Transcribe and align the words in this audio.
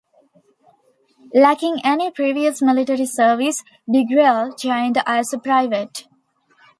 Lacking 1.31 1.79
any 1.83 2.09
previous 2.09 2.59
military 2.59 3.05
service 3.05 3.63
Degrelle 3.87 4.57
joined 4.57 4.99
as 5.05 5.31
a 5.31 5.37
private. 5.37 6.07